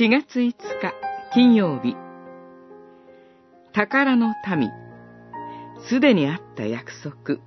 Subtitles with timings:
[0.00, 0.54] 4月5日
[1.34, 1.96] 金曜日。
[3.72, 4.70] 宝の民。
[5.88, 7.40] すでにあった約束。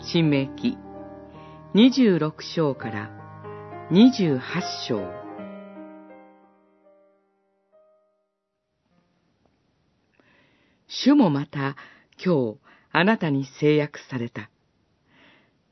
[0.00, 0.78] 新明記。
[1.74, 3.10] 26章から
[3.90, 4.40] 28
[4.88, 5.12] 章。
[10.86, 11.76] 主もまた
[12.24, 12.56] 今日
[12.92, 14.48] あなたに制約された。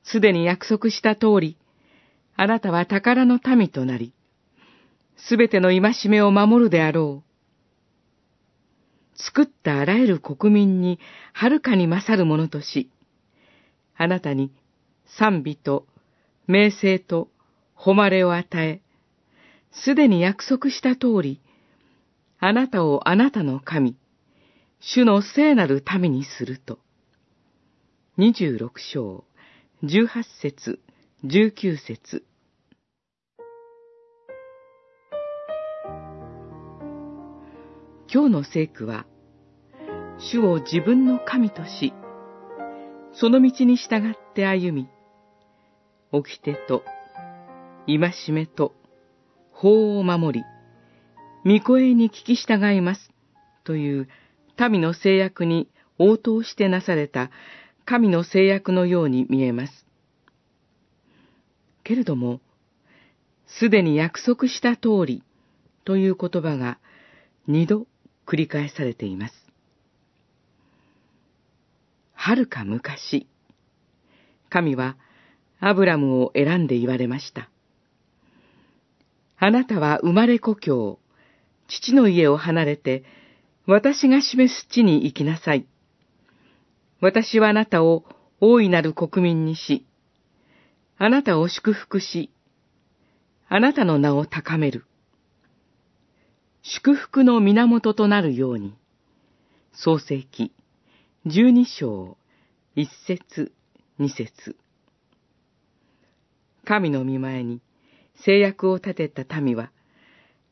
[0.04, 1.56] すでに約束した通り、
[2.36, 4.12] あなたは宝の民となり、
[5.16, 7.26] すべての戒めを守るであろう。
[9.18, 10.98] 作ったあらゆる国民に
[11.32, 12.90] はるかに勝るものとし、
[13.96, 14.52] あなたに
[15.18, 15.86] 賛美と
[16.46, 17.28] 名声と
[17.74, 18.82] 誉れを与え、
[19.72, 21.40] すでに約束した通り、
[22.38, 23.96] あなたをあなたの神、
[24.80, 26.78] 主の聖なる民にすると。
[28.18, 29.24] 二十六章、
[29.82, 30.80] 十八節、
[31.24, 32.24] 十九節。
[38.12, 39.04] 今日の聖句は、
[40.18, 41.92] 主を自分の神とし、
[43.12, 44.88] その道に従って歩み、
[46.12, 46.84] 掟と、
[47.88, 48.74] 戒めと、
[49.50, 50.44] 法を守
[51.44, 53.10] り、御声に聞き従います、
[53.64, 54.08] という
[54.70, 55.68] 民の制約に
[55.98, 57.30] 応答してなされた
[57.84, 59.84] 神の制約のように見えます。
[61.82, 62.40] けれども、
[63.48, 65.24] すでに約束した通り
[65.84, 66.78] という言葉が
[67.48, 67.86] 二度
[68.26, 69.34] 繰り返されています。
[72.12, 73.28] はるか昔、
[74.50, 74.96] 神は
[75.60, 77.48] アブラムを選んで言われました。
[79.38, 80.98] あなたは生まれ故郷、
[81.68, 83.04] 父の家を離れて、
[83.66, 85.66] 私が示す地に行きなさい。
[87.00, 88.04] 私はあなたを
[88.40, 89.86] 大いなる国民にし、
[90.98, 92.30] あなたを祝福し、
[93.48, 94.84] あなたの名を高める。
[96.68, 98.74] 祝福の源となるように、
[99.72, 100.50] 創世記
[101.24, 102.16] 十二章
[102.74, 103.52] 一節
[104.00, 104.56] 二節
[106.64, 107.60] 神の見前に
[108.24, 109.70] 制約を立てた民は、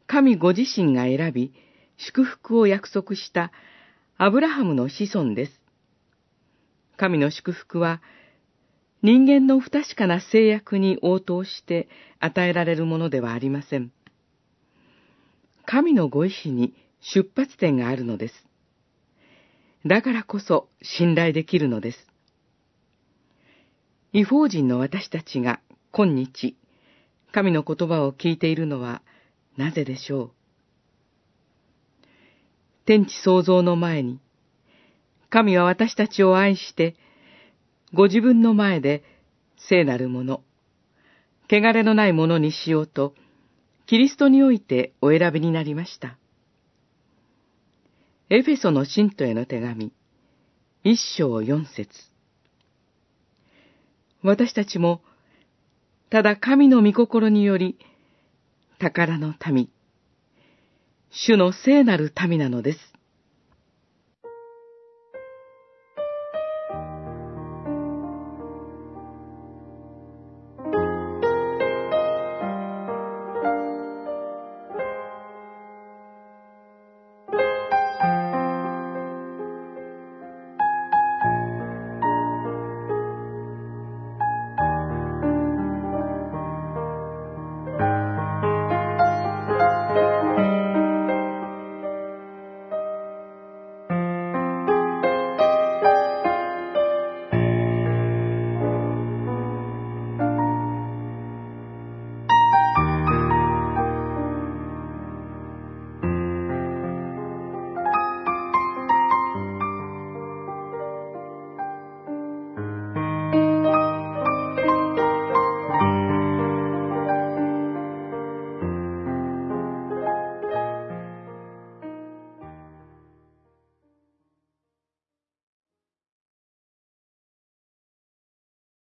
[0.07, 1.53] 神ご自身が選び、
[1.97, 3.51] 祝福を約束した
[4.17, 5.61] アブラハムの子孫です。
[6.97, 8.01] 神の祝福は、
[9.03, 11.89] 人間の不確かな制約に応答して
[12.21, 13.91] 与えられるものではありません。
[15.67, 18.35] 神のご意志に出発点があるのです。
[19.87, 22.07] だからこそ信頼できるのです。
[24.13, 25.61] 違法人の私たちが
[25.91, 26.57] 今日、
[27.33, 29.03] 神の言葉を聞いているのは
[29.57, 30.31] なぜでしょう？
[32.87, 34.21] 天地創造の前に、
[35.31, 36.95] 神は私たちを愛して、
[37.93, 39.03] ご自分の前で
[39.69, 40.43] 聖なるもの、
[41.51, 43.15] 汚れのないものにしようと、
[43.87, 46.17] キリストにおいてお選びになりました。
[48.31, 49.93] エフェソの信徒への手紙、
[50.83, 51.91] 一章四節。
[54.23, 55.03] 私たちも、
[56.09, 57.79] ただ神の御心により、
[58.79, 59.69] 宝の民、
[61.11, 62.94] 主の聖なる民なのです。